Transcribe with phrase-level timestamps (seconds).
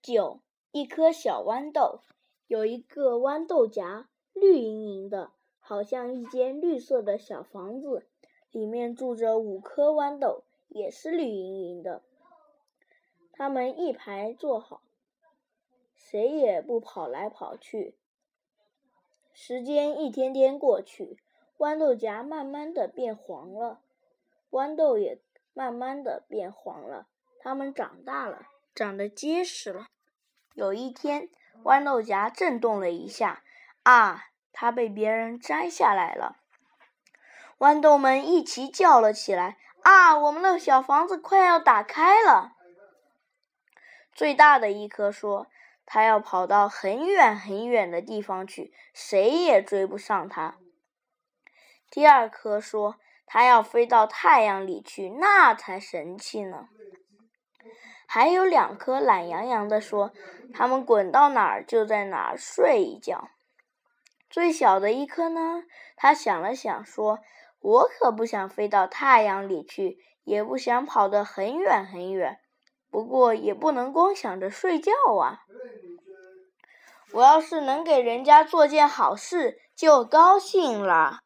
[0.00, 0.40] 九，
[0.70, 2.00] 一颗小豌豆，
[2.46, 8.06] 有一个豌豆荚，绿莹莹的，好像一间绿色的小房子，
[8.50, 12.02] 里面住着五颗豌豆，也是绿莹莹的。
[13.32, 14.82] 它们一排坐好，
[15.94, 17.96] 谁也不跑来跑去。
[19.32, 21.18] 时间一天天过去，
[21.58, 23.80] 豌豆荚慢慢的变黄了，
[24.50, 25.20] 豌豆也
[25.54, 27.08] 慢慢的变黄了，
[27.38, 28.48] 它们长大了。
[28.78, 29.88] 长得结实了。
[30.54, 31.30] 有一天，
[31.64, 33.42] 豌豆荚震动了一下，
[33.82, 36.36] 啊，它被别人摘下来了。
[37.58, 42.52] 豌豆们一齐叫了起来：“啊，我们的小房子快要打开了！”
[44.14, 45.48] 最大的一颗说
[45.84, 50.56] ：“它要跑到很远很远的地方去，谁也追不上它。”
[51.90, 56.68] 第二颗说：“它要飞到太阳里去，那才神气呢。”
[58.10, 60.12] 还有两颗懒洋洋的说
[60.54, 63.28] ：“他们滚到哪儿就在哪儿睡一觉。”
[64.30, 67.18] 最小的一颗呢，他想了想说
[67.60, 72.40] ：“我可不想飞到太阳里去，也不想跑得很远很远。
[72.90, 75.40] 不过也不能光想着睡觉啊！
[77.12, 81.20] 我要是能给人家做件好事，就高兴了。”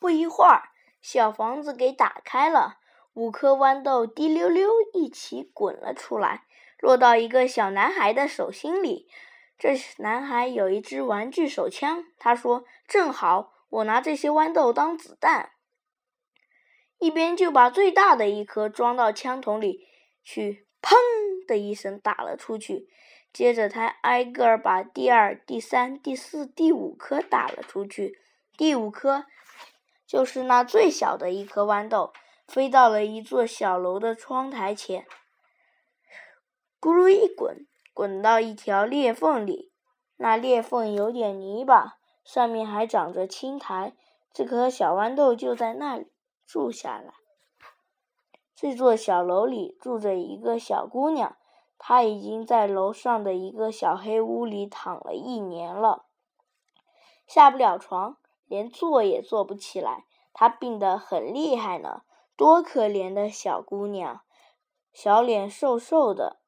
[0.00, 0.70] 不一会儿，
[1.02, 2.78] 小房子给打开了。
[3.14, 6.44] 五颗豌豆滴溜溜一起滚了出来，
[6.78, 9.08] 落到一个小男孩的手心里。
[9.58, 15.52] 这男孩有一支玩具手枪，他说：“正好，我拿这些豌豆当子弹。”
[16.98, 19.86] 一边就把最大的一颗装到枪筒里
[20.24, 20.94] 去，砰
[21.46, 22.88] 的一声打了出去。
[23.32, 28.18] 接着他挨个儿把第二、第三、第四、第五颗打了出去。
[28.56, 29.24] 第五颗
[30.06, 32.12] 就是那最小的一颗豌豆。
[32.52, 35.06] 飞到了一座小楼的窗台前，
[36.78, 39.72] 咕噜一滚，滚到一条裂缝里。
[40.18, 43.94] 那裂缝有点泥巴，上面还长着青苔。
[44.34, 46.12] 这颗小豌豆就在那里
[46.46, 47.14] 住下来。
[48.54, 51.38] 这座小楼里住着一个小姑娘，
[51.78, 56.04] 她已经在楼上的一个小黑屋里躺了一年了，
[57.26, 60.04] 下不了床，连坐也坐不起来。
[60.34, 62.02] 她病得很厉害呢。
[62.42, 64.24] 多可怜的小姑娘，
[64.92, 66.40] 小脸瘦瘦的，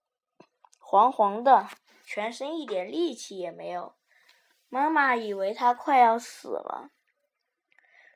[0.80, 1.68] 黄黄的，
[2.04, 3.94] 全身一点力气也没有。
[4.68, 6.90] 妈妈以为她快要死了。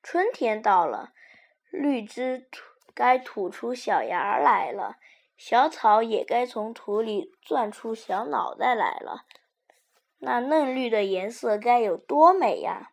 [0.02, 1.12] 春天到了，
[1.70, 2.48] 绿枝
[2.94, 4.96] 该吐出小芽来了，
[5.36, 9.24] 小草也该从土里钻出小脑袋来了。
[10.18, 12.90] 那嫩绿的颜色该有多美呀！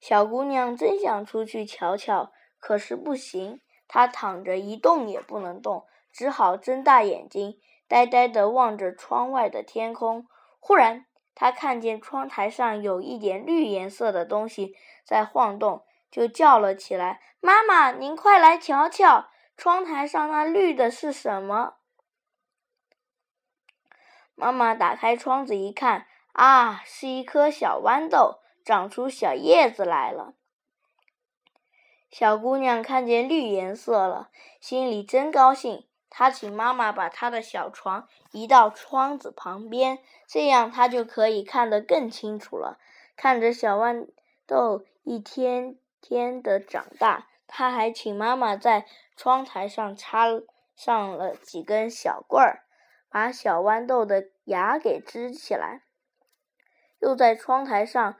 [0.00, 2.32] 小姑娘真想出去瞧瞧。
[2.58, 10.26] 可是不行，他躺着一动也不能动，只好睁大眼睛，呆呆地望着窗外的天空。
[10.58, 14.74] 忽然，他看见窗台上有一点绿颜色的东西
[15.04, 21.74] 在晃动，就叫了起来：“妈妈，您快来瞧瞧，窗台上那绿的是什么？”
[24.34, 30.34] 妈妈打开窗子一看，啊，是一颗小豌豆，长出小叶子来了。
[32.10, 34.30] 小姑娘看见绿颜色了，
[34.60, 35.86] 心里真高兴。
[36.08, 42.78] 她请妈妈把她的小床移到窗子旁边，这样她就可以看得更清楚了。
[43.14, 44.08] 看着小豌
[44.46, 50.24] 豆一天天的长大，她还请妈妈在窗台上插
[50.74, 52.64] 上了几根小棍儿，
[53.10, 55.82] 把小豌豆的芽给支起来，
[57.00, 58.16] 又在窗台上。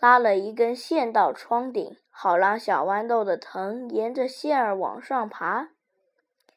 [0.00, 5.68] 拉了一根线到窗顶，好让小豌豆的藤沿着线儿往上爬。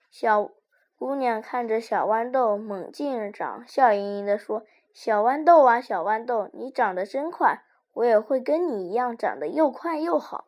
[0.10, 0.50] 小
[0.98, 7.62] 姑娘看着小豌豆猛劲长，笑盈盈地说：“小豌豆啊，小豌豆，你长得真快，
[7.94, 10.46] 我也会跟你一样长得又快又好。”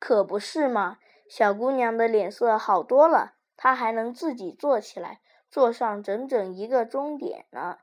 [0.00, 0.98] 可不是嘛！
[1.28, 7.78] 小姑娘的脸色好多了，她还能自己坐起来，坐上整整一个钟点呢。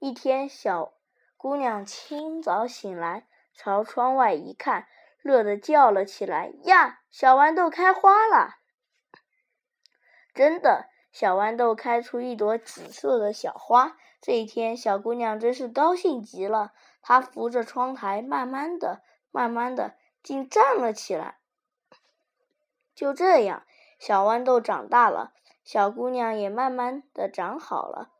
[0.00, 0.94] 一天，小。
[1.36, 4.86] 姑娘清早醒来，朝窗外一看，
[5.22, 8.56] 乐得叫了起来：“呀，小豌豆开花了！”
[10.34, 13.96] 真的，小豌豆开出一朵紫色的小花。
[14.20, 16.72] 这一天，小姑娘真是高兴极了。
[17.00, 21.38] 她扶着窗台，慢慢的、慢慢的，竟站了起来。
[22.94, 23.64] 就这样，
[23.98, 25.32] 小豌豆长大了，
[25.64, 28.10] 小姑娘也慢慢的长好了。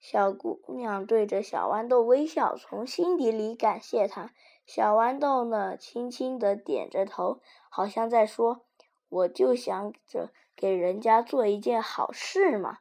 [0.00, 4.30] 小姑娘对着小豌豆微笑，从心底里感谢她。
[4.68, 8.66] 小豌豆呢，轻轻地点着头，好像在说
[9.08, 12.80] ：“我就想着给人家做一件好事嘛。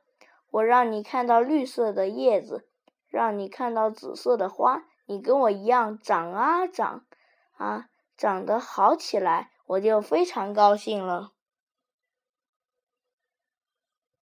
[0.51, 2.67] 我让你看到绿色的叶子，
[3.07, 7.05] 让你看到紫色的花，你跟我一样长啊长，
[7.55, 7.87] 啊，
[8.17, 11.31] 长得好起来，我就非常高兴了。